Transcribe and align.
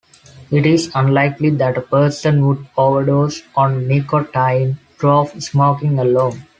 It 0.49 0.65
is 0.65 0.89
unlikely 0.95 1.51
that 1.57 1.77
a 1.77 1.81
person 1.81 2.47
would 2.47 2.67
overdose 2.75 3.43
on 3.55 3.87
nicotine 3.87 4.79
through 4.97 5.27
smoking 5.39 5.99
alone. 5.99 6.43